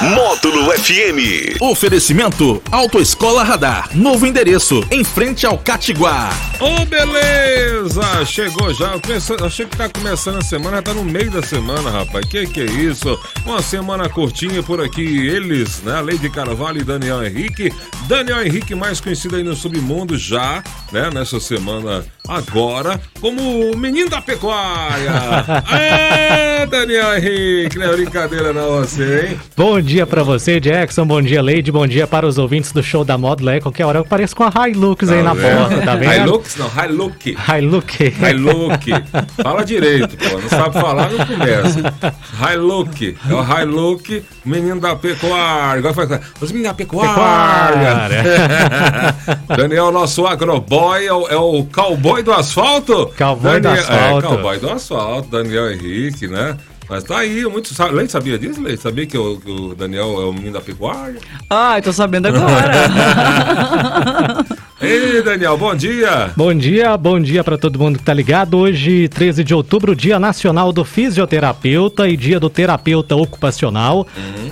[0.00, 1.60] Módulo FM.
[1.60, 3.88] Oferecimento Autoescola Radar.
[3.94, 6.30] Novo endereço, em frente ao Catiguá.
[6.60, 8.24] Ô, beleza!
[8.24, 8.98] Chegou já.
[8.98, 12.24] Penso, achei que tá começando a semana, já tá no meio da semana, rapaz.
[12.26, 13.18] Que que é isso?
[13.44, 15.02] Uma semana curtinha por aqui.
[15.02, 16.00] Eles, né?
[16.00, 17.72] Lady Carvalho e Daniel Henrique.
[18.06, 21.10] Daniel Henrique, mais conhecido aí no submundo, já, né?
[21.12, 25.10] Nessa semana agora, como o menino da pecuária.
[25.10, 29.40] ah, Daniel Henrique, não é brincadeira não você, hein?
[29.56, 31.04] Bom dia pra você, Jackson.
[31.04, 31.72] Bom dia, Lady.
[31.72, 33.50] Bom dia para os ouvintes do show da Módulo.
[33.50, 35.56] É, qualquer hora eu pareço com a Hilux aí na vendo?
[35.68, 36.12] porta, tá vendo?
[36.14, 37.26] Hilux não, Hilux.
[37.48, 37.94] Hilux.
[37.98, 38.84] Hilux.
[39.42, 40.38] Fala direito, pô.
[40.38, 41.94] Não sabe falar, não começa.
[42.52, 43.14] Hilux.
[43.28, 45.78] É o Hilux, menino da pecuária.
[45.80, 46.20] Agora faz.
[46.40, 48.12] Os meninos da pecuária.
[49.56, 53.12] Daniel, nosso agroboy, é o, é o cowboy do asfalto?
[53.16, 54.26] Cowboy do Daniel, asfalto.
[54.26, 56.56] É, cowboy do asfalto, Daniel Henrique, né?
[56.88, 57.72] Mas tá aí, muito.
[57.92, 58.82] Leite sabia disso, Leite?
[58.82, 61.18] Sabia que o, que o Daniel é o menino da pecuária?
[61.48, 62.72] Ai, tô sabendo agora.
[64.82, 66.32] Ei, Daniel, bom dia!
[66.36, 68.58] Bom dia, bom dia para todo mundo que tá ligado.
[68.58, 74.06] Hoje, 13 de outubro, Dia Nacional do Fisioterapeuta e Dia do Terapeuta Ocupacional.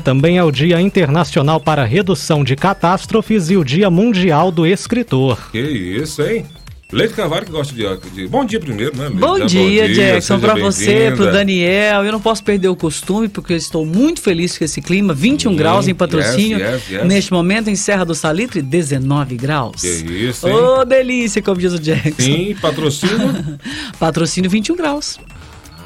[0.05, 4.65] Também é o Dia Internacional para a Redução de Catástrofes e o Dia Mundial do
[4.65, 5.51] Escritor.
[5.51, 6.47] Que isso, hein?
[6.93, 8.27] Leite Carvalho que gosta de, de.
[8.27, 9.05] Bom dia primeiro, né?
[9.05, 9.21] Leite?
[9.21, 11.17] Bom dia, Jackson, seja pra você, bem-vinda.
[11.17, 12.05] pro Daniel.
[12.05, 15.15] Eu não posso perder o costume, porque eu estou muito feliz com esse clima.
[15.15, 16.59] 21 Sim, graus em patrocínio.
[16.59, 17.07] yes, yes, yes.
[17.07, 19.81] Neste momento, em Serra do Salitre, 19 graus.
[19.81, 20.55] Que isso, hein?
[20.55, 22.23] Ô, delícia, como diz o Jackson.
[22.23, 23.59] Sim, patrocínio.
[23.99, 25.19] Patrocínio 21 graus.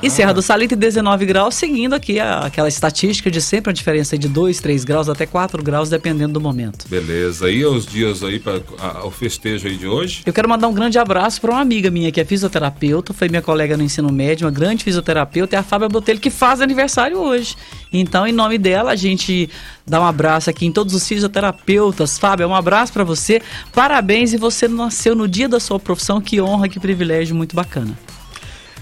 [0.05, 4.19] E Serra do Salitre, 19 graus, seguindo aqui a- aquela estatística de sempre a diferença
[4.19, 6.87] de 2, 3 graus até 4 graus, dependendo do momento.
[6.91, 7.51] Beleza.
[7.51, 8.61] E os dias aí para
[9.03, 10.21] o festejo aí de hoje?
[10.27, 13.41] Eu quero mandar um grande abraço para uma amiga minha que é fisioterapeuta, foi minha
[13.41, 17.57] colega no ensino médio, uma grande fisioterapeuta, é a Fábia Botelho, que faz aniversário hoje.
[17.91, 19.49] Então, em nome dela, a gente
[19.87, 22.19] dá um abraço aqui em todos os fisioterapeutas.
[22.19, 23.41] Fábia, um abraço para você,
[23.73, 27.97] parabéns e você nasceu no dia da sua profissão, que honra, que privilégio, muito bacana.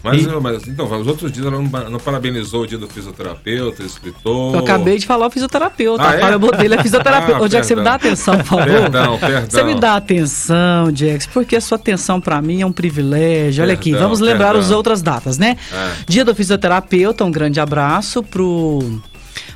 [0.02, 4.54] Mas, mas, então, os outros dias ela não, não parabenizou o dia do fisioterapeuta, escritor.
[4.54, 6.02] Eu acabei de falar o fisioterapeuta.
[6.02, 6.20] Ah, é?
[6.20, 7.32] Fábia Botelho é fisioterapeuta.
[7.32, 8.64] Ah, Ô, Jack, você me dá atenção, por favor?
[8.66, 9.42] Perdão, perdão.
[9.48, 13.62] Você me dá atenção, Jax, porque a sua atenção pra mim é um privilégio.
[13.62, 14.60] Olha aqui, Perdão, vamos lembrar perdão.
[14.60, 15.56] as outras datas, né?
[15.72, 15.90] É.
[16.06, 19.00] Dia do fisioterapeuta, um grande abraço pro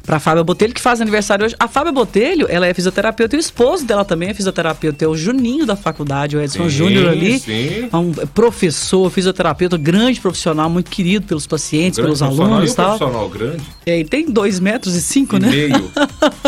[0.06, 1.56] pra Fábia Botelho, que faz aniversário hoje.
[1.58, 5.16] A Fábia Botelho, ela é fisioterapeuta e o esposo dela também é fisioterapeuta, é o
[5.16, 7.38] Juninho da faculdade, o Edson Sim, Júnior ali.
[7.40, 7.88] sim.
[7.92, 12.72] É um professor, fisioterapeuta, grande profissional, muito querido pelos pacientes, Grande pelos alunos e e
[12.72, 12.96] um tal.
[12.98, 13.62] profissional grande.
[13.84, 15.48] É, e tem dois metros e cinco, E né?
[15.48, 15.90] meio.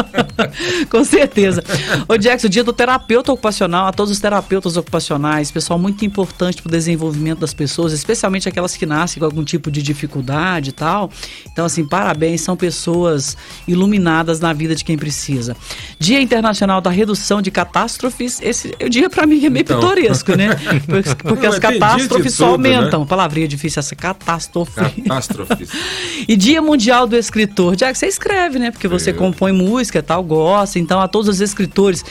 [0.88, 1.62] Com certeza.
[2.08, 6.62] Ô, Jackson, o dia do terapeuta ocupacional, a todos os terapeutas ocupacionais, pessoal muito importante
[6.62, 10.72] para o desenvolvimento das pessoas, especialmente aquelas que nascem com algum tipo de dificuldade e
[10.72, 11.10] tal.
[11.52, 13.36] Então, assim, parabéns, são pessoas
[13.66, 15.56] iluminadas na vida de quem precisa.
[15.98, 19.81] Dia Internacional da Redução de Catástrofes, esse o dia para mim é meio Então.
[19.81, 20.48] pitoresco, né?
[21.22, 22.76] Porque, as catástrofes só tudo, né?
[22.76, 23.06] aumentam.
[23.06, 24.72] Palavrinha difícil essa, catástrofe.
[25.03, 25.70] Catástrofes.
[26.26, 27.75] E Dia Mundial do Escritor.
[27.76, 28.70] Jack, você escreve, né?
[28.70, 29.14] Porque você Eu.
[29.14, 30.78] compõe música e tal, gosta.
[30.78, 32.04] Então, a todos os escritores,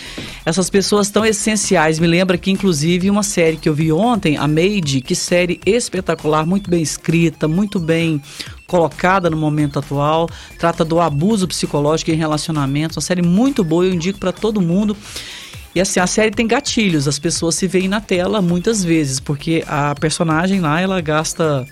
[0.45, 1.99] essas pessoas tão essenciais.
[1.99, 6.45] Me lembra que, inclusive, uma série que eu vi ontem, a Made, que série espetacular,
[6.45, 8.21] muito bem escrita, muito bem
[8.67, 10.29] colocada no momento atual.
[10.59, 12.97] Trata do abuso psicológico em relacionamentos.
[12.97, 14.95] Uma série muito boa, eu indico para todo mundo.
[15.73, 19.63] E assim, a série tem gatilhos, as pessoas se veem na tela muitas vezes, porque
[19.67, 21.67] a personagem lá, ela gasta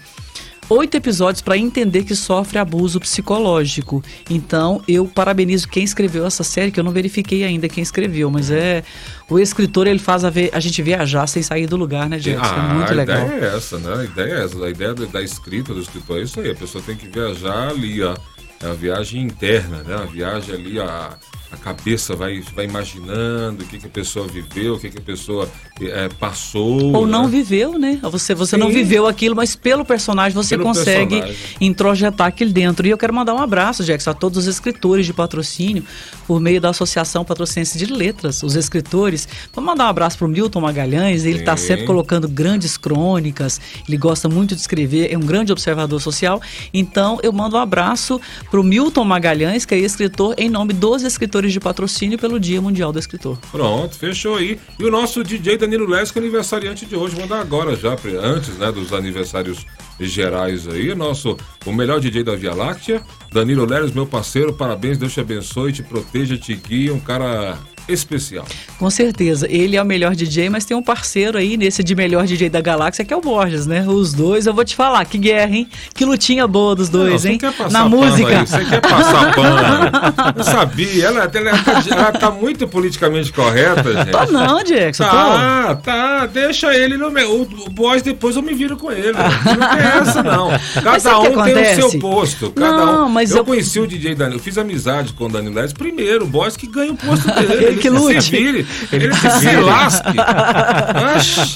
[0.69, 4.03] oito episódios para entender que sofre abuso psicológico.
[4.29, 8.49] Então, eu parabenizo quem escreveu essa série, que eu não verifiquei ainda quem escreveu, mas
[8.51, 8.83] é
[9.29, 12.55] o escritor ele faz a, ve- a gente viajar sem sair do lugar, né, Jackson?
[12.55, 13.25] é muito a legal.
[13.25, 13.93] ideia é essa, né?
[13.95, 14.65] A ideia é essa.
[14.65, 16.51] A ideia da, da escrita do escritor é isso aí.
[16.51, 18.15] A pessoa tem que viajar ali, ó.
[18.63, 19.95] É a viagem interna, né?
[19.95, 21.17] A viagem ali, a,
[21.55, 25.01] a cabeça vai, vai imaginando o que, que a pessoa viveu, o que, que a
[25.01, 25.49] pessoa
[25.81, 26.93] é, passou.
[26.93, 27.29] Ou não né?
[27.29, 27.99] viveu, né?
[28.03, 28.61] Você, você Sim.
[28.61, 31.57] não viveu aquilo, mas pelo personagem você Pelo consegue personagem.
[31.61, 32.85] introjetar aquilo dentro.
[32.85, 35.83] E eu quero mandar um abraço, Jackson, a todos os escritores de patrocínio,
[36.27, 39.27] por meio da Associação Patrocinense de Letras, os escritores.
[39.53, 44.27] Vamos mandar um abraço pro Milton Magalhães, ele está sempre colocando grandes crônicas, ele gosta
[44.27, 46.41] muito de escrever, é um grande observador social.
[46.73, 48.19] Então, eu mando um abraço
[48.51, 52.91] pro Milton Magalhães, que é escritor em nome dos escritores de patrocínio pelo Dia Mundial
[52.91, 53.37] do Escritor.
[53.51, 54.59] Pronto, fechou aí.
[54.79, 58.93] E o nosso DJ Danilo Lesco, aniversariante de hoje, mandar agora já, antes né, dos
[58.93, 59.65] aniversários
[59.99, 63.01] gerais aí, nosso, o melhor DJ da Via Láctea,
[63.31, 67.57] Danilo Leres, meu parceiro, parabéns, Deus te abençoe, te proteja, te guia, um cara
[67.87, 68.45] especial.
[68.79, 69.47] Com certeza.
[69.49, 72.61] Ele é o melhor DJ, mas tem um parceiro aí nesse de melhor DJ da
[72.61, 73.85] galáxia, que é o Borges, né?
[73.87, 75.67] Os dois, eu vou te falar, que guerra, hein?
[75.93, 77.37] Que lutinha boa dos dois, Não, hein?
[77.37, 78.39] Quer passar Na música.
[78.39, 80.35] Aí, você quer passar pano.
[80.37, 81.05] Não sabia.
[81.05, 81.49] Ela, ela,
[81.91, 84.11] ela, tá muito politicamente correta, gente.
[84.11, 85.03] Tô não, Jackson.
[85.03, 86.25] Tá, tá.
[86.25, 87.31] Deixa ele no meu.
[87.31, 89.13] O, o boss depois eu me viro com ele.
[89.13, 90.49] Não tem essa, não.
[90.83, 92.51] Cada um tem o seu posto.
[92.51, 93.09] Cada Não, um.
[93.09, 94.39] mas eu, eu- conheci o DJ Danilo.
[94.39, 95.73] Eu fiz amizade com o Danilo Leves.
[95.73, 97.74] Primeiro, o boss que ganha o posto dele.
[97.75, 98.21] Ele que lute.
[98.23, 98.67] se vire.
[98.91, 100.17] Ele que se lasque.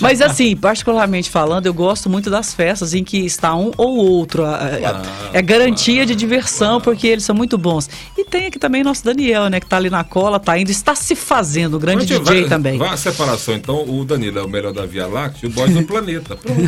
[0.01, 4.45] Mas assim, particularmente falando, eu gosto muito das festas em que está um ou outro.
[4.45, 5.01] A- a-
[5.33, 7.89] É garantia de diversão, porque eles são muito bons.
[8.17, 9.59] E tem aqui também nosso Daniel, né?
[9.59, 12.49] Que tá ali na cola, tá indo, está se fazendo, o grande Onde DJ vai-
[12.49, 12.77] também.
[12.77, 15.69] Vai a separação, então o Danilo é o melhor da Via Láctea e o boss
[15.71, 16.35] do planeta.
[16.35, 16.61] Pronto.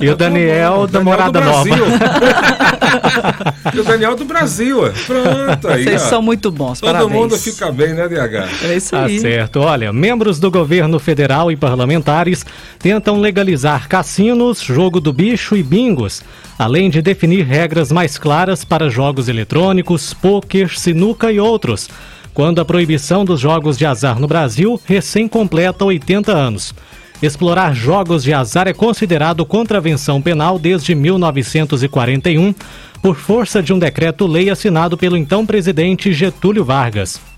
[0.00, 1.64] E o Daniel da Morada do Nova.
[1.64, 1.84] Brasil.
[3.74, 4.86] e o Daniel do Brasil.
[4.86, 4.90] é.
[4.90, 5.84] Pronto aí.
[5.84, 6.08] Vocês ó.
[6.08, 7.12] são muito bons, Todo parabéns.
[7.20, 8.48] mundo fica bem, né, DH?
[8.64, 9.20] É isso Tá aí.
[9.20, 9.60] certo.
[9.60, 12.44] Olha, membros do governo federal e parlamentares
[12.78, 16.22] tentam legalizar cassinos, jogo do bicho e bingos,
[16.58, 21.88] além de definir regras mais claras para jogos eletrônicos, pôquer, sinuca e outros,
[22.34, 26.74] quando a proibição dos jogos de azar no Brasil recém completa 80 anos.
[27.22, 32.52] Explorar jogos de azar é considerado contravenção penal desde 1941,
[33.00, 37.29] por força de um decreto-lei assinado pelo então presidente Getúlio Vargas.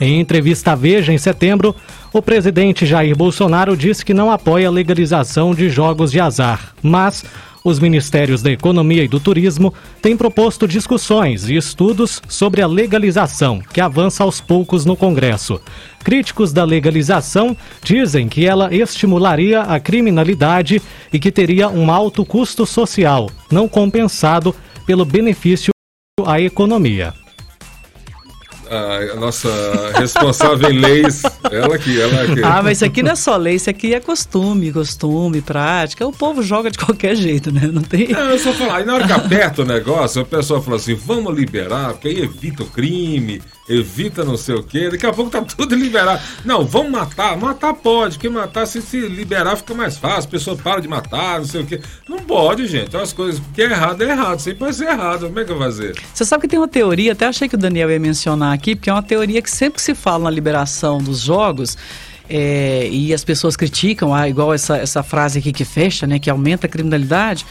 [0.00, 1.74] Em entrevista à Veja em setembro,
[2.12, 7.24] o presidente Jair Bolsonaro disse que não apoia a legalização de jogos de azar, mas
[7.64, 13.60] os ministérios da Economia e do Turismo têm proposto discussões e estudos sobre a legalização,
[13.72, 15.60] que avança aos poucos no Congresso.
[16.04, 20.80] Críticos da legalização dizem que ela estimularia a criminalidade
[21.12, 24.54] e que teria um alto custo social, não compensado
[24.86, 25.72] pelo benefício
[26.24, 27.12] à economia.
[28.70, 29.48] A nossa
[29.98, 32.42] responsável em leis, ela aqui, ela aqui.
[32.42, 36.06] Ah, mas isso aqui não é só lei, isso aqui é costume, costume, prática.
[36.06, 37.68] O povo joga de qualquer jeito, né?
[37.72, 38.08] Não tem.
[38.08, 40.94] Não, eu só falar, e na hora que aperta o negócio, o pessoal fala assim,
[40.94, 45.30] vamos liberar, porque aí evita o crime, evita não sei o quê, daqui a pouco
[45.30, 46.20] tá tudo liberado.
[46.44, 50.56] Não, vamos matar, matar pode, porque matar, se se liberar fica mais fácil, a pessoa
[50.56, 51.80] para de matar, não sei o quê.
[52.08, 55.38] Não pode, gente, as coisas, porque é errado, é errado, sempre vai ser errado, como
[55.38, 55.94] é que vai fazer?
[56.12, 58.90] Você sabe que tem uma teoria, até achei que o Daniel ia mencionar aqui, porque
[58.90, 61.76] é uma teoria que sempre que se fala na liberação dos jogos,
[62.28, 66.28] é, e as pessoas criticam, ah, igual essa, essa frase aqui que fecha, né, que
[66.28, 67.46] aumenta a criminalidade,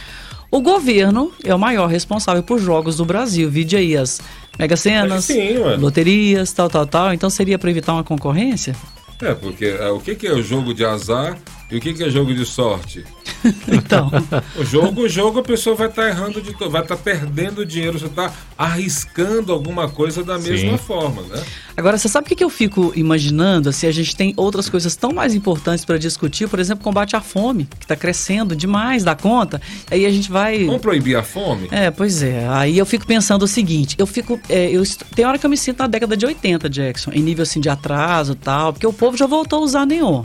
[0.49, 3.49] o governo é o maior responsável por jogos do Brasil.
[3.49, 4.21] Vide aí as
[4.57, 7.13] mega cenas, Sim, loterias, tal, tal, tal.
[7.13, 8.75] Então seria para evitar uma concorrência?
[9.21, 11.37] É, porque é, o que, que é o jogo de azar
[11.71, 13.03] e o que, que é jogo de sorte?
[13.67, 14.09] Então,
[14.55, 18.05] O jogo, o jogo a pessoa vai estar errando de vai estar perdendo dinheiro, você
[18.05, 20.77] está arriscando alguma coisa da mesma Sim.
[20.77, 21.43] forma, né?
[21.75, 23.69] Agora, você sabe o que que eu fico imaginando?
[23.69, 27.21] Assim, a gente tem outras coisas tão mais importantes para discutir, por exemplo, combate à
[27.21, 29.61] fome, que está crescendo demais da conta.
[29.91, 30.65] Aí a gente vai.
[30.65, 31.67] Vamos proibir a fome?
[31.71, 32.47] É, pois é.
[32.49, 34.39] Aí eu fico pensando o seguinte, eu fico.
[34.49, 34.83] é, eu,
[35.15, 37.69] tem hora que eu me sinto na década de 80, Jackson, em nível assim de
[37.69, 40.23] atraso e tal, porque o povo já voltou a usar neon.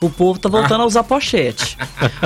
[0.00, 1.76] O povo tá voltando a usar pochete.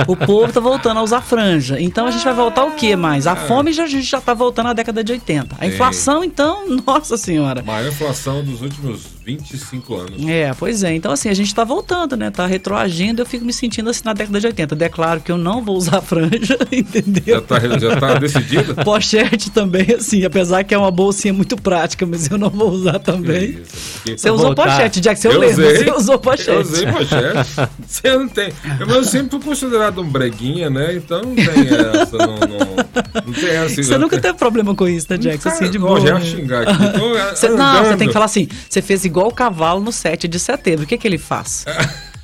[0.07, 1.79] O povo tá voltando a usar franja.
[1.81, 3.25] Então a gente vai voltar o quê mais?
[3.25, 5.55] A fome já, a gente já tá voltando à década de 80.
[5.57, 7.63] A inflação, então, nossa senhora.
[7.63, 10.27] Maior inflação dos últimos 25 anos.
[10.27, 10.93] É, pois é.
[10.93, 12.29] Então, assim, a gente tá voltando, né?
[12.29, 13.21] Tá retroagindo.
[13.23, 14.75] Eu fico me sentindo assim na década de 80.
[14.75, 17.35] Declaro que eu não vou usar franja, entendeu?
[17.37, 18.75] Já tá, já tá decidido?
[18.83, 22.99] Pochete também, assim, apesar que é uma bolsinha muito prática, mas eu não vou usar
[22.99, 23.53] também.
[23.53, 24.63] Que isso, que- Você usou voltar.
[24.65, 25.63] pochete, Jackson, eu, Eu lembro.
[25.63, 26.49] Você usou pochete.
[26.49, 27.62] Eu usei pochete.
[27.85, 28.53] Você não tem.
[28.79, 30.95] Eu, eu sempre fui considerado um breguinha, né?
[30.95, 32.17] Então não tem essa.
[32.17, 33.83] Não, não, não tem essa.
[33.83, 35.49] Você nunca teve problema com isso, né, Jackson?
[35.49, 35.99] Assim, de boa.
[35.99, 36.25] Já né?
[36.25, 36.73] xingar aqui.
[37.35, 40.39] Você- não, você tem que falar assim: você fez igual o cavalo no 7 de
[40.39, 40.83] setembro.
[40.83, 41.65] O que, que ele faz?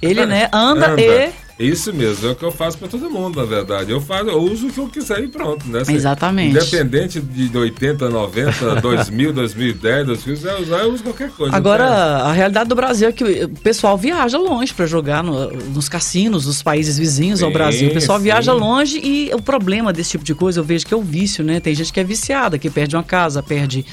[0.02, 1.30] Ele, né, anda, e.
[1.60, 3.92] Isso mesmo, é o que eu faço pra todo mundo, na verdade.
[3.92, 5.82] Eu faço, eu uso o que eu quiser e pronto, né?
[5.82, 6.52] Assim, Exatamente.
[6.56, 11.54] Independente de 80, 90, 2000, 2010, 2000, se quiser usar, eu uso qualquer coisa.
[11.54, 15.52] Agora, Não a realidade do Brasil é que o pessoal viaja longe pra jogar no-
[15.52, 17.90] nos cassinos dos países vizinhos ao Sim, Brasil.
[17.90, 18.24] O pessoal sim.
[18.24, 21.44] viaja longe e o problema desse tipo de coisa eu vejo que é o vício,
[21.44, 21.60] né?
[21.60, 23.86] Tem gente que é viciada, que perde uma casa, perde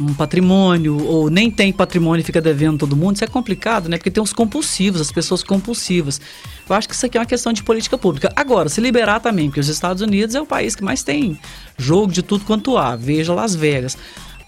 [0.00, 3.16] um patrimônio, ou nem tem patrimônio e fica devendo todo mundo.
[3.16, 3.96] Isso é complicado, né?
[3.96, 6.20] Porque tem os compulsivos, as pessoas compulsivas.
[6.68, 8.32] Eu acho que isso aqui é uma questão de política pública.
[8.36, 11.40] Agora, se liberar também, porque os Estados Unidos é o país que mais tem
[11.76, 12.94] jogo de tudo quanto há.
[12.94, 13.96] Veja Las Vegas.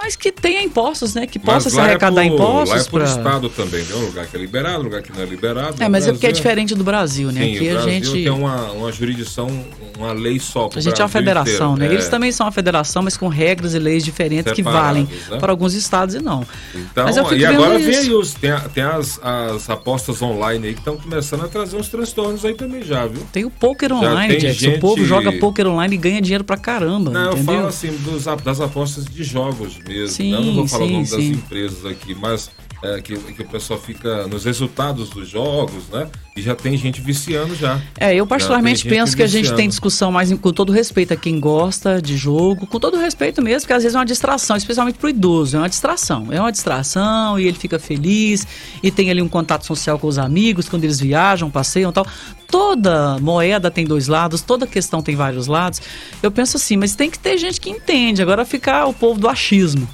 [0.03, 1.27] Mas que tenha impostos, né?
[1.27, 2.71] Que possa se é arrecadar por- impostos.
[2.75, 3.95] Lá é por pra- estado também, né?
[3.97, 5.77] Um lugar que é liberado, um lugar que não é liberado.
[5.83, 7.43] É, mas é porque é Brasil- diferente do Brasil, né?
[7.45, 8.13] Sim, Aqui o a Brasil gente.
[8.13, 9.49] tem uma, uma jurisdição,
[9.99, 11.77] uma lei só A gente é uma Brasil federação, inteiro.
[11.91, 11.95] né?
[11.95, 12.11] Eles É.
[12.11, 15.39] também são uma federação, mas com regras e leis diferentes que valem né?
[15.39, 16.47] para alguns estados e não.
[16.75, 20.23] Então, Mas eu fico e agora vem aí os, tem, a- tem as, as apostas
[20.23, 23.23] online aí que estão começando a trazer uns transtornos aí também já, viu?
[23.33, 24.77] Tem o poker online, tem Jackson.
[24.77, 27.55] O povo gente- joga poker online e ganha dinheiro pra caramba, Não, eu entendeu?
[27.57, 30.09] falo assim dos, das apostas de jogos mesmo.
[30.09, 31.33] Sim, eu não vou falar sim, o nome das sim.
[31.33, 32.51] empresas aqui, mas
[32.83, 36.09] é, que, que o pessoal fica nos resultados dos jogos, né?
[36.37, 37.79] E já tem gente viciando já.
[37.99, 41.17] É, eu particularmente penso que a gente tem discussão mais em- com todo respeito a
[41.17, 44.97] quem gosta de jogo, com todo respeito mesmo, porque às vezes é uma distração, especialmente
[44.99, 46.29] pro idoso, é uma distração.
[46.31, 48.47] É uma distração e ele fica feliz
[48.83, 52.07] e tem ali um contato social com os amigos quando eles viajam, passeiam e tal.
[52.51, 55.81] Toda moeda tem dois lados, toda questão tem vários lados.
[56.23, 58.23] Eu penso assim, mas tem que ter gente que entende.
[58.23, 59.89] Agora ficar o povo do achismo.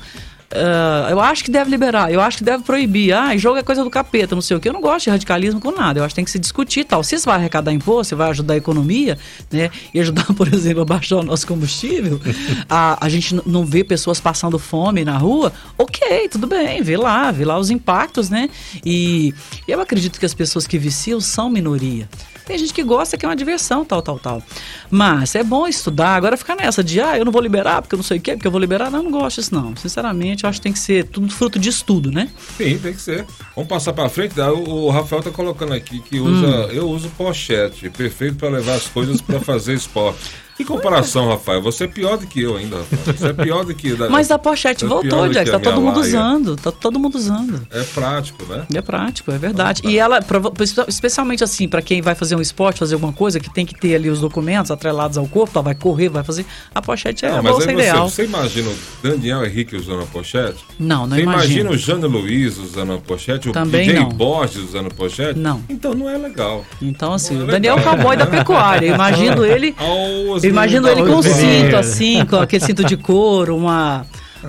[0.50, 3.12] Ah, eu acho que deve liberar, eu acho que deve proibir.
[3.12, 4.68] Ah, jogo é coisa do capeta, não sei o que.
[4.68, 6.00] Eu não gosto de radicalismo com nada.
[6.00, 7.02] Eu acho que tem que se discutir tal.
[7.02, 9.18] Se você vai arrecadar imposto, você vai ajudar a economia,
[9.50, 9.70] né?
[9.92, 12.20] E ajudar, por exemplo, a baixar o nosso combustível,
[12.68, 17.30] a, a gente não vê pessoas passando fome na rua, ok, tudo bem, vê lá,
[17.30, 18.48] vê lá os impactos, né?
[18.84, 19.34] E
[19.66, 22.08] eu acredito que as pessoas que viciam são minoria.
[22.46, 24.42] Tem gente que gosta que é uma diversão, tal, tal, tal.
[24.88, 26.14] Mas é bom estudar.
[26.14, 28.32] Agora ficar nessa de, ah, eu não vou liberar porque eu não sei o quê,
[28.34, 28.88] porque eu vou liberar.
[28.88, 29.74] Não, não gosto disso, não.
[29.74, 32.28] Sinceramente, eu acho que tem que ser tudo fruto de estudo, né?
[32.56, 33.26] Sim, tem que ser.
[33.56, 34.36] Vamos passar pra frente.
[34.36, 34.52] tá?
[34.52, 36.70] O, o Rafael tá colocando aqui que usa, Hum.
[36.70, 40.45] eu uso pochete, perfeito para levar as coisas para fazer esporte.
[40.56, 41.60] Que comparação, Rafael?
[41.62, 43.16] Você é pior do que eu ainda, Rafael.
[43.16, 43.92] Você é pior do que.
[43.94, 45.50] Da, Mas a pochete é voltou, Jack.
[45.50, 46.08] Tá todo mundo laia.
[46.08, 46.56] usando.
[46.56, 47.66] Tá todo mundo usando.
[47.70, 48.64] É prático, né?
[48.74, 49.82] É prático, é verdade.
[49.84, 50.52] E ela, prova-
[50.88, 53.94] especialmente assim, pra quem vai fazer um esporte, fazer alguma coisa, que tem que ter
[53.94, 56.46] ali os documentos atrelados ao corpo, tá, vai correr, vai fazer.
[56.74, 58.08] A pochete é Não, a bolsa você, ideal.
[58.08, 60.64] você imagina o Daniel Henrique usando a pochete?
[60.78, 61.44] Não, não Você imagino.
[61.60, 63.48] imagina o Jano Luiz usando a pochete?
[63.50, 64.08] O Também DJ não.
[64.08, 65.38] Borges usando a pochete?
[65.38, 65.62] Não.
[65.68, 66.64] Então não é legal.
[66.80, 67.96] Então, assim, é o Daniel é o legal.
[67.96, 68.86] cowboy da pecuária.
[68.86, 69.74] Imagino ele.
[69.78, 74.04] Aos Eu imagino ele com um cinto, assim, com aquele cinto de couro, uma.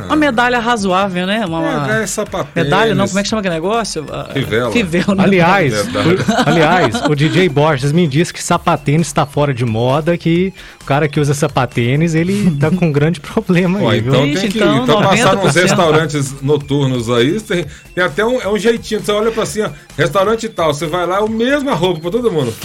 [0.05, 1.43] Uma medalha razoável, né?
[1.43, 2.51] Uma, uma- É, é sapatênis.
[2.69, 4.05] medalha, não, como é que chama aquele negócio?
[4.11, 4.71] Ah, Fivela.
[4.71, 5.23] Fivela, né?
[5.23, 10.53] Aliás, o, aliás, o DJ Borges me disse que sapatênis está fora de moda, que
[10.87, 14.39] cara que usa sapatênis, ele tá com um grande problema Ó, aí, então viu?
[14.39, 15.61] Tem que então, então, passar nos 90%.
[15.61, 17.39] restaurantes noturnos aí.
[17.41, 19.01] Tem, tem até um, é um jeitinho.
[19.01, 20.73] Você olha pra assim, ó, restaurante tal.
[20.73, 22.53] Você vai lá, é o mesma roupa pra todo mundo.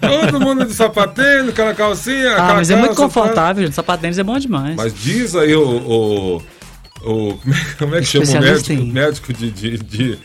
[0.00, 2.30] todo mundo de sapatênis, aquela calcinha.
[2.32, 3.02] Ah, aquela mas é muito tá?
[3.02, 3.74] confortável, gente.
[3.74, 4.76] Sapatênis é bom demais.
[4.76, 5.62] Mas diz aí o.
[5.62, 6.36] o,
[7.04, 8.72] o- como, é, como é que chama o médico?
[8.72, 9.50] em- Médico de.
[9.50, 10.18] de, de-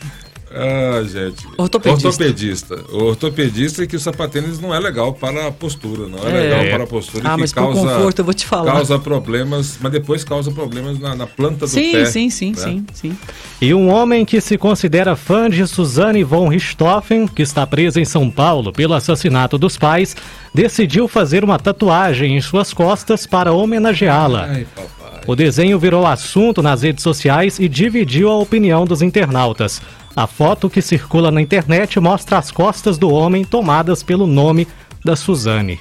[0.52, 1.46] ah, gente.
[1.56, 2.08] Ortopedista.
[2.08, 2.84] Ortopedista.
[2.92, 6.40] O ortopedista é que o sapatênis não é legal para a postura, não é, É.
[6.40, 7.28] legal para a postura.
[7.28, 8.72] Ah, que mas por causa, conforto eu vou te falar.
[8.72, 12.04] Causa problemas, mas depois causa problemas na, na planta do sim, pé.
[12.06, 12.56] sim, sim, né?
[12.56, 13.18] sim, sim.
[13.60, 18.04] E um homem que se considera fã de Suzane von Richthofen, que está presa em
[18.04, 20.16] São Paulo pelo assassinato dos pais,
[20.52, 24.46] decidiu fazer uma tatuagem em suas costas para homenageá-la.
[24.50, 25.20] Ai, papai.
[25.26, 29.80] O desenho virou assunto nas redes sociais e dividiu a opinião dos internautas.
[30.16, 34.66] A foto que circula na internet mostra as costas do homem tomadas pelo nome
[35.04, 35.78] da Suzane.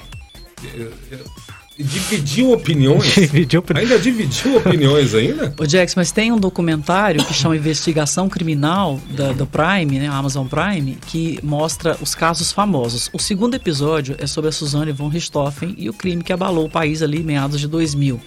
[1.78, 3.16] Dividiu opiniões?
[3.16, 5.54] Dividiu opini- Ainda dividiu opiniões ainda?
[5.58, 10.46] Ô Jax, mas tem um documentário que chama Investigação Criminal da, do Prime, né, Amazon
[10.46, 13.10] Prime, que mostra os casos famosos.
[13.14, 16.70] O segundo episódio é sobre a Suzane von Richthofen e o crime que abalou o
[16.70, 18.20] país ali em meados de 2000.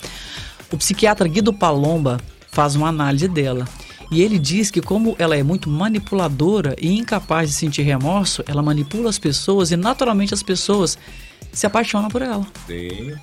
[0.73, 2.19] O psiquiatra Guido Palomba
[2.51, 3.67] faz uma análise dela.
[4.13, 8.63] E ele diz que como ela é muito manipuladora e incapaz de sentir remorso, ela
[8.63, 10.99] manipula as pessoas e naturalmente as pessoas
[11.51, 12.47] se apaixonam por ela.
[12.67, 13.15] Sim.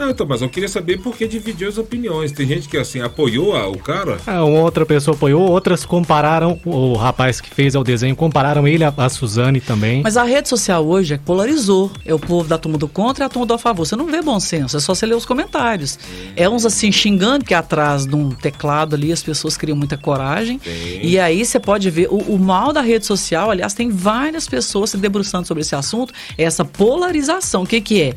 [0.00, 2.32] Não, então, mas eu queria saber por que dividiu as opiniões.
[2.32, 4.18] Tem gente que, assim, apoiou a- o cara.
[4.26, 8.82] Ah, Uma outra pessoa apoiou, outras compararam, o rapaz que fez o desenho, compararam ele
[8.82, 10.00] a, a Suzane também.
[10.02, 11.90] Mas a rede social hoje é que polarizou.
[12.04, 13.84] É o povo da turma do contra e a turma do a favor.
[13.86, 15.98] Você não vê bom senso, é só você ler os comentários.
[16.34, 20.58] É uns assim xingando que atrás de um teclado ali as pessoas criam muita coragem.
[20.64, 21.00] Sim.
[21.02, 23.50] E aí você pode ver o, o mal da rede social.
[23.50, 26.12] Aliás, tem várias pessoas se debruçando sobre esse assunto.
[26.38, 27.62] É essa polarização.
[27.62, 28.14] O que, que é?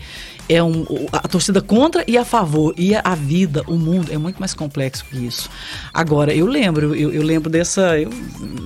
[0.49, 2.73] É um, a torcida contra e a favor.
[2.77, 5.49] E a, vida, o mundo, é muito mais complexo que isso.
[5.93, 7.97] Agora, eu lembro, eu, eu lembro dessa.
[7.97, 8.09] eu-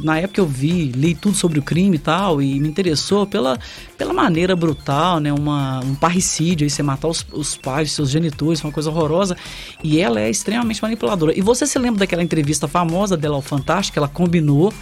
[0.03, 3.59] na época eu vi, li tudo sobre o crime e tal, e me interessou pela,
[3.97, 5.31] pela maneira brutal, né?
[5.31, 9.37] Uma, um parricídio, aí você matar os, os pais, seus genitores, uma coisa horrorosa.
[9.83, 11.37] E ela é extremamente manipuladora.
[11.37, 14.73] E você se lembra daquela entrevista famosa dela ao Fantástico, ela combinou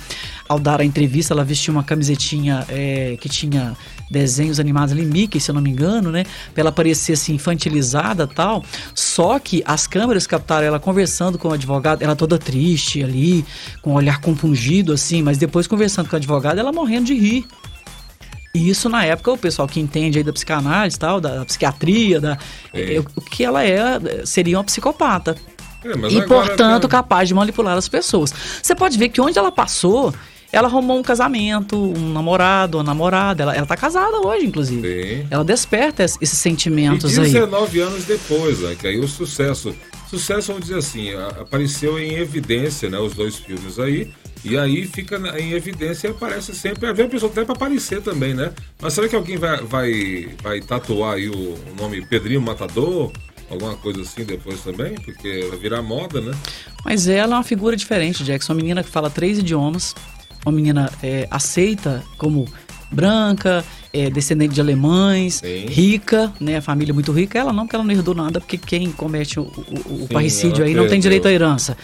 [0.48, 3.76] ao dar a entrevista, ela vestiu uma camisetinha é, que tinha
[4.10, 6.24] desenhos animados ali, Mickey, se eu não me engano, né?
[6.54, 8.64] Pra ela parecer assim, infantilizada tal.
[8.94, 13.44] Só que as câmeras captaram ela conversando com o advogado, ela toda triste ali,
[13.82, 17.48] com o olhar compungido, assim, mas depois conversando com o advogado, ela morrendo de rir.
[18.54, 22.22] E isso na época o pessoal que entende aí da psicanálise tal, da, da psiquiatria,
[22.22, 22.38] da,
[22.74, 22.96] É.
[22.96, 25.36] é, o que ela é, seria uma psicopata.
[25.84, 28.34] É, e portanto capaz de manipular as pessoas.
[28.62, 30.14] Você pode ver que onde ela passou,
[30.56, 33.44] ela arrumou um casamento, um namorado, uma namorada.
[33.44, 34.88] Ela, ela tá casada hoje, inclusive.
[35.22, 35.28] Sim.
[35.30, 37.26] Ela desperta es- esses E sentimentos aí.
[37.32, 39.76] 19 anos depois, né, que aí o sucesso.
[40.10, 42.98] Sucesso, vamos dizer assim, a- apareceu em evidência, né?
[43.00, 44.10] Os dois filmes aí.
[44.44, 46.88] E aí fica em evidência e aparece sempre.
[46.88, 48.52] Às vezes a pessoa até para aparecer também, né?
[48.80, 53.12] Mas será que alguém vai, vai, vai tatuar aí o, o nome Pedrinho Matador?
[53.50, 54.94] Alguma coisa assim depois também?
[54.96, 56.32] Porque vai virar moda, né?
[56.84, 58.54] Mas ela é uma figura diferente, Jackson.
[58.54, 59.96] Uma menina que fala três idiomas,
[60.46, 62.46] uma menina é, aceita como
[62.92, 65.66] branca, é, descendente de alemães, Sim.
[65.68, 66.58] rica, né?
[66.58, 67.38] A família muito rica.
[67.40, 70.64] Ela não, porque ela não herdou nada, porque quem comete o, o- o Sim, parricídio
[70.64, 71.78] aí não tem direito à herança.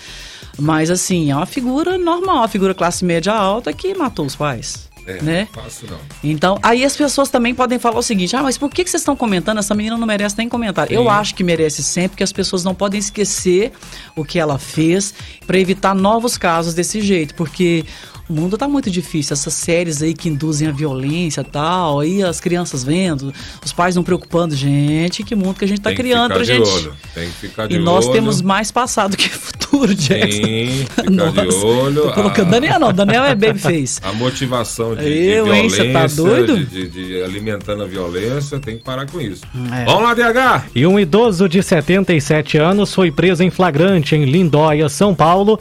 [0.59, 4.89] Mas assim, é uma figura normal, uma figura classe média alta que matou os pais.
[5.07, 5.47] É, Né?
[5.51, 5.97] fácil não.
[6.23, 9.01] Então, aí as pessoas também podem falar o seguinte: ah, mas por que, que vocês
[9.01, 9.57] estão comentando?
[9.57, 10.93] Essa menina não merece nem comentário.
[10.93, 11.09] Eu Sim.
[11.09, 13.71] acho que merece sempre, porque as pessoas não podem esquecer
[14.15, 15.11] o que ela fez
[15.47, 17.83] para evitar novos casos desse jeito, porque.
[18.31, 22.23] O mundo tá muito difícil, essas séries aí que induzem a violência e tal, aí
[22.23, 23.33] as crianças vendo,
[23.63, 26.65] os pais não preocupando, gente, que mundo que a gente tá Tem criando pra gente.
[26.69, 26.95] olho.
[27.13, 28.13] Tem que ficar de E nós olho.
[28.13, 29.60] temos mais passado que futuro,
[29.95, 30.31] Jackson.
[30.43, 32.01] Sim, ficar de Nossa, olho.
[32.03, 33.99] Tô colocando a- Daniel não, Daniel é babyface.
[34.03, 36.57] A motivação de, Eu, de hein, cê violência, tá doido?
[36.65, 39.43] De, de- de alimentando a violência, tem que parar com isso.
[39.73, 39.85] É.
[39.85, 40.65] Vamos lá, DH!
[40.75, 45.59] E um idoso de 77 anos foi preso em flagrante em Lindóia, São Paulo,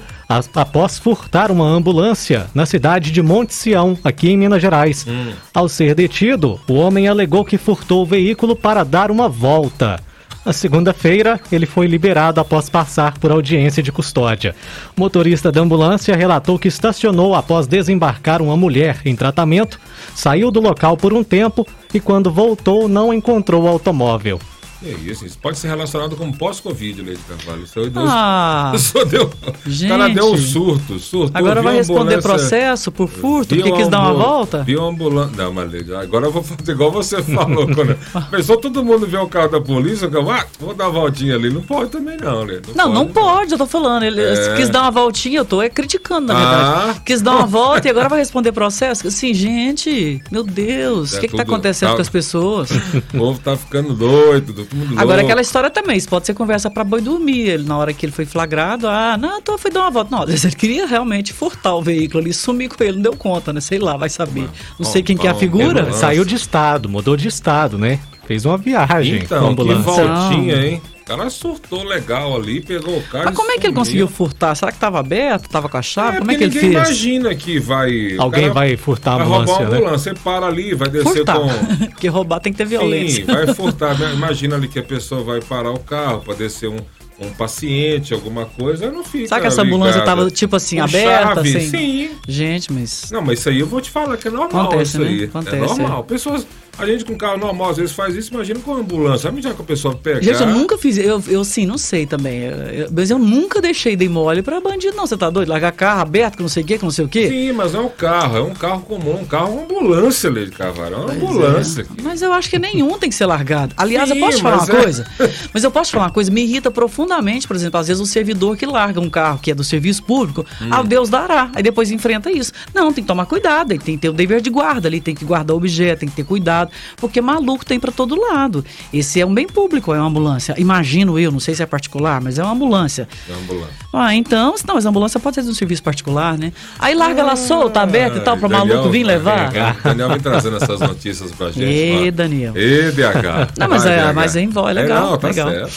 [0.55, 5.07] após furtar uma ambulância na cidade de Monte Sião, aqui em Minas Gerais.
[5.55, 9.99] Ao ser detido, o homem alegou que furtou o veículo para dar uma volta.
[10.45, 14.55] Na segunda-feira, ele foi liberado após passar por audiência de custódia.
[14.97, 19.79] O motorista da ambulância relatou que estacionou após desembarcar uma mulher em tratamento,
[20.15, 24.41] saiu do local por um tempo e, quando voltou, não encontrou o automóvel.
[24.81, 27.67] Que isso, isso pode ser relacionado com pós-Covid, Leite Carvalho.
[27.67, 28.07] Seu idoso.
[28.09, 30.15] Ah, Só deu, o cara Gente.
[30.15, 31.31] deu um surto, surto.
[31.37, 34.63] agora vai responder processo por furto, porque quis dar uma volta?
[34.65, 35.37] Viu ambulância.
[35.37, 37.67] Não, mas Leite, agora eu vou fazer igual você falou.
[37.75, 37.95] quando...
[38.31, 41.51] Pensou todo mundo ver o carro da polícia, eu, ah, vou dar uma voltinha ali.
[41.51, 42.71] Não pode também, não, Leite.
[42.75, 44.05] Não, não pode, eu tô falando.
[44.05, 44.55] Ele É.
[44.57, 46.77] quis dar uma voltinha, eu tô é, criticando, na Ah.
[46.85, 47.01] verdade.
[47.05, 49.07] Quis dar uma volta e agora vai responder processo?
[49.07, 52.71] Assim, gente, meu Deus, o É que, que tá acontecendo tá- com as pessoas?
[53.13, 55.01] O povo tá ficando doido, louco.
[55.01, 57.49] Agora, aquela história também, isso pode ser conversa pra boi dormir.
[57.49, 60.15] Ele, na hora que ele foi flagrado, ah, não, então foi dar uma volta.
[60.15, 63.61] Não, ele queria realmente furtar o veículo ali, sumir com ele, não deu conta, né?
[63.61, 64.49] Sei lá, vai saber.
[64.79, 65.83] Não sei quem que é a figura.
[65.83, 65.99] Nossa.
[65.99, 67.99] Saiu de estado, mudou de estado, né?
[68.27, 70.83] Fez uma viagem Então, que voltinha, hein?
[71.11, 74.55] O cara surtou legal ali, pegou o carro Mas como é que ele conseguiu furtar?
[74.55, 75.49] Será que tava aberto?
[75.49, 76.19] Tava com a chave?
[76.19, 76.73] como é que ele fez?
[76.73, 78.15] imagina que vai...
[78.17, 79.77] Alguém cara vai furtar a vai roubar ambulância, uma né?
[79.77, 81.37] ambulância, você para ali, vai descer Furtar.
[81.41, 81.49] com...
[81.91, 83.27] Porque roubar tem que ter violência.
[83.27, 83.99] Sim, vai furtar.
[83.99, 84.13] né?
[84.15, 86.79] Imagina ali que a pessoa vai parar o carro para descer um,
[87.21, 90.17] um paciente, alguma coisa, não fica Será que essa ambulância ligada.
[90.17, 91.35] tava, tipo assim, Com aberta?
[91.35, 91.69] chave, assim?
[91.71, 92.11] Sim.
[92.27, 93.11] Gente, mas.
[93.11, 95.09] Não, mas isso aí eu vou te falar que é normal Acontece, isso né?
[95.09, 95.25] aí.
[95.25, 96.05] Acontece, é normal.
[96.05, 96.47] Pessoas,
[96.79, 99.29] a gente com carro normal às vezes faz isso, imagina com ambulância.
[99.29, 100.23] Sabe já que a pessoa pega.
[100.23, 100.97] Gente, eu nunca fiz.
[100.97, 102.41] Eu, eu sim, não sei também.
[102.45, 105.07] Eu- mas eu nunca deixei de mole pra bandido, não.
[105.07, 105.49] Você tá doido?
[105.51, 107.29] Largar carro aberto, que não sei o quê, que não sei o quê.
[107.29, 110.47] Sim, mas não é um carro, é um carro comum, um carro uma ambulância, Lei
[110.47, 110.95] de Carvalho.
[110.95, 111.87] É uma ambulância.
[112.03, 113.75] Mas eu acho que nenhum tem que ser largado.
[113.77, 115.07] Aliás, Sim, eu posso te falar uma é- coisa?
[115.53, 117.10] Mas eu posso te falar uma coisa, me irrita profundamente,
[117.47, 120.45] por exemplo, às vezes o servidor que larga um carro que é do serviço público,
[120.63, 120.69] Hum.
[120.71, 121.51] a Deus dará.
[121.55, 122.53] Aí depois enfrenta isso.
[122.75, 125.15] Não, tem que tomar cuidado, ele tem que ter o dever de guarda ali, tem
[125.15, 128.65] que guardar o objeto, tem que ter cuidado, porque maluco tem pra todo lado.
[128.93, 130.55] Esse é um bem público, é uma ambulância.
[130.59, 133.09] Imagino eu, não sei se é particular, mas é uma ambulância.
[133.29, 133.75] É uma ambulância.
[133.93, 136.53] Ah, então, não, mas a ambulância pode ser de um serviço particular, né?
[136.79, 139.55] Aí larga ela solta, aberta e tal, pra Daniel- maluco vir levar.
[139.57, 141.65] É, Daniel vem trazendo essas notícias pra gente.
[141.65, 142.11] Ê.
[142.11, 142.53] Daniel.
[142.57, 143.49] Ê, DH.
[143.59, 144.13] Não, mas Vai, é- DH.
[144.15, 145.49] mas é é legal, não, tá legal.
[145.51, 145.73] certo.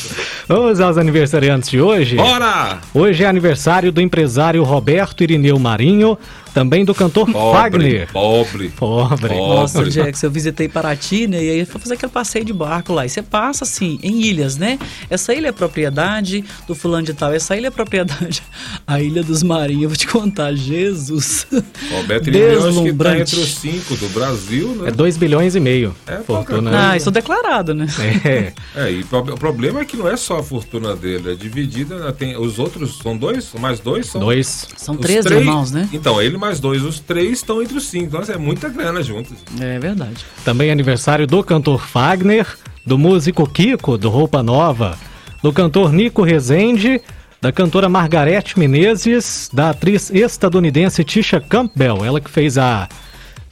[0.48, 2.18] Vamos aos aniversariantes de hoje.
[2.18, 2.80] Bora!
[2.94, 6.18] Hoje é aniversário do empresário Roberto Irineu Marinho,
[6.54, 8.12] também do cantor Pobre, Fagner.
[8.12, 8.70] pobre.
[8.70, 9.30] Pobre.
[9.30, 9.38] Pobre.
[9.38, 11.44] Nossa, Jackson, eu visitei Paraty, né?
[11.44, 13.06] E aí eu fui fazer aquele passeio de barco lá.
[13.06, 14.78] E você passa, assim, em ilhas, né?
[15.10, 17.34] Essa ilha é propriedade do fulano de tal.
[17.34, 18.44] Essa ilha é propriedade.
[18.86, 21.48] A Ilha dos Marinhos, eu vou te contar, Jesus.
[21.92, 23.22] Roberto Irineu acho que tá Deslumbrante.
[23.22, 24.90] entre os cinco do Brasil, né?
[24.90, 25.96] É 2 bilhões e meio.
[26.06, 26.92] É pouca fortuna.
[26.92, 27.88] Ah, isso declarado, né?
[28.24, 28.54] É.
[28.76, 32.12] É, e o problema é que não é só a fortuna dele, é dividida, né?
[32.12, 34.08] tem os outros, são dois, mais dois?
[34.08, 34.68] São Dois.
[34.76, 35.88] São os três irmãos, né?
[35.94, 36.84] Então, ele mais dois.
[36.84, 38.18] Os três estão entre os cinco.
[38.18, 39.38] Então, é muita grana juntos.
[39.60, 40.26] É verdade.
[40.44, 42.46] Também aniversário do cantor Fagner,
[42.86, 44.98] do músico Kiko, do Roupa Nova,
[45.42, 47.02] do cantor Nico Rezende,
[47.42, 52.90] da cantora Margarete Menezes, da atriz estadunidense Tisha Campbell, ela que fez a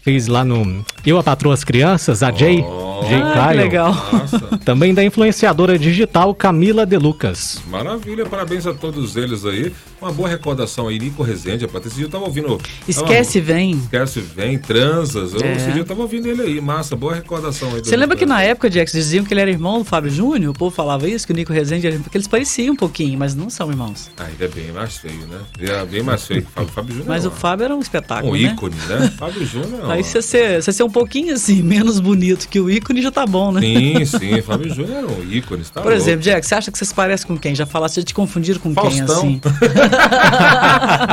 [0.02, 3.04] fez lá no Eu a Patroa as Crianças, a Jay, Oh.
[3.08, 3.58] Jay Ah, que Kyle.
[3.64, 3.94] legal.
[4.14, 7.60] Nossa, Também da influenciadora digital Camila De Lucas.
[7.68, 8.26] maravilha.
[8.26, 9.72] Parabéns a todos eles aí.
[10.00, 10.98] Uma boa recordação aí.
[11.00, 11.86] Nico Rezende, rapaz.
[11.88, 12.60] Esse dia eu tava ouvindo.
[12.88, 13.72] Esquece, tava- vem.
[13.72, 15.34] Esquece, vem, transas.
[15.34, 15.54] Eu, É.
[15.56, 16.62] Esse dia eu tava ouvindo ele aí.
[16.62, 17.82] Massa, boa recordação aí.
[17.84, 20.52] Você lembra que na época, Jax, diziam que ele era irmão do Fábio Júnior?
[20.52, 23.18] O povo falava isso, que o Nico Rezende era irmão, porque eles pareciam um pouquinho,
[23.18, 24.10] mas não são irmãos.
[24.18, 25.38] Ah, ele é bem mais feio, né?
[25.60, 27.08] Ele é bem mais feio que o Fábio, Fábio Júnior.
[27.10, 28.40] Mas é o Fábio era um espetáculo, Um né?
[28.54, 29.14] ícone, né?
[29.18, 29.91] Fábio Júnior.
[29.92, 33.12] É Aí você ser, você ser um pouquinho assim, menos bonito que o ícone já
[33.12, 33.62] tá bom, né?
[33.62, 34.42] Sim, sim.
[34.42, 35.64] Fábio Júnior era um ícone.
[35.66, 37.54] Tá Por exemplo, Jack, você acha que vocês parecem com quem?
[37.56, 39.18] Já falasse, já te confundiram com quem Faustão.
[39.18, 39.42] assim?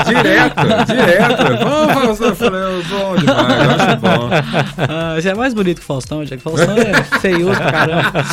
[0.07, 1.65] direto, direto.
[1.65, 2.29] Vamos, Faustão.
[2.29, 4.29] Eu falei, eu bom demais, eu acho bom.
[4.89, 6.43] Ah, você é mais bonito que o Faustão, Jack.
[6.43, 8.25] Faustão é feio pra caramba.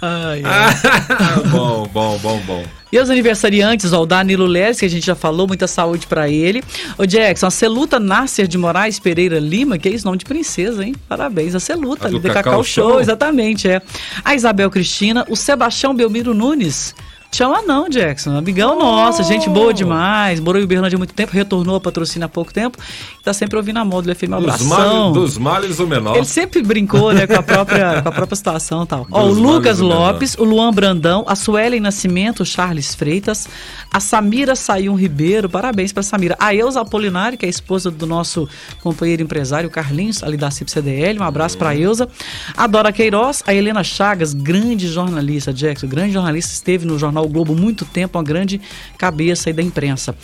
[0.00, 0.74] Ai, ai.
[1.18, 2.81] Ah, bom, bom, bom, bom.
[2.92, 6.28] E os aniversariantes, ó, o Danilo Leres, que a gente já falou, muita saúde pra
[6.28, 6.62] ele.
[6.98, 10.84] O Jackson, a Celuta Nasser de Moraes Pereira Lima, que é isso, nome de princesa,
[10.84, 10.94] hein?
[11.08, 13.00] Parabéns, a Celuta, ali do Cacau Cacau, Show, Show?
[13.00, 13.80] exatamente, é.
[14.22, 16.94] A Isabel Cristina, o Sebastião Belmiro Nunes.
[17.34, 18.36] Chama não, Jackson.
[18.36, 20.38] Amigão nosso, gente boa demais.
[20.38, 22.76] Morou em Uberlândia há muito tempo, retornou a patrocínio há pouco tempo.
[23.24, 24.24] Tá sempre ouvindo a módulo FM.
[24.24, 24.68] Um Dos abração.
[24.68, 26.14] males, dos males o menor.
[26.14, 29.06] Ele sempre brincou, né, com a própria, com a própria situação e tal.
[29.10, 29.78] Ó, o Dos Lucas.
[29.78, 33.48] Lopes, o Luan Brandão, a Suelen Nascimento, o Charles Freitas,
[33.90, 36.36] a Samira Sayum Ribeiro, parabéns pra Samira.
[36.38, 38.46] A Eusa Apolinário, que é a esposa do nosso
[38.82, 42.06] companheiro empresário Carlinhos, ali da CIP CDL, um abraço pra Eusa.
[42.54, 47.54] A Dora Queiroz, a Helena Chagas, grande jornalista, Jackson, grande jornalista, esteve no Jornal Globo
[47.54, 48.60] muito tempo, uma grande
[48.98, 50.14] cabeça aí da imprensa.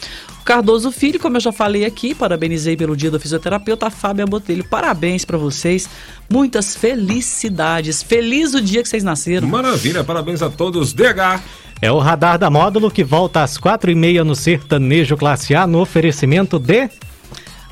[0.40, 4.26] O Cardoso Filho, como eu já falei aqui, parabenizei pelo dia do fisioterapeuta, a Fábia
[4.26, 5.88] Botelho, parabéns pra vocês,
[6.30, 9.46] muitas felicidades, feliz o dia que vocês nasceram.
[9.48, 10.92] Maravilha, parabéns a todos.
[10.92, 11.42] DH.
[11.80, 15.66] É o radar da módulo que volta às quatro e meia no Sertanejo Classe A
[15.66, 16.90] no oferecimento de...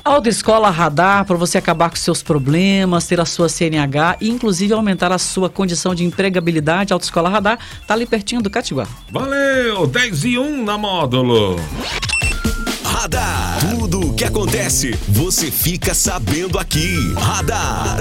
[0.07, 5.11] Autoescola Radar para você acabar com seus problemas, ter a sua CNH e inclusive aumentar
[5.11, 6.93] a sua condição de empregabilidade.
[6.93, 8.87] Autoescola Radar tá ali pertinho do Catiguá.
[9.11, 11.57] Valeu, 10 e 1 na módulo.
[12.85, 13.59] Radar.
[13.69, 16.95] Tudo o que acontece, você fica sabendo aqui.
[17.15, 17.99] Radar.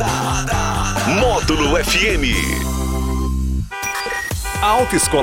[1.21, 2.25] Módulo FM.
[4.63, 5.23] Autoescola